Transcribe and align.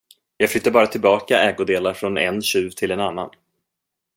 Jag 0.37 0.49
flyttar 0.51 0.71
bara 0.71 0.87
tillbaka 0.87 1.39
ägodelar 1.41 1.93
från 1.93 2.17
en 2.17 2.41
tjuv 2.41 2.69
till 2.69 2.91
en 2.91 2.99
annan. 2.99 3.29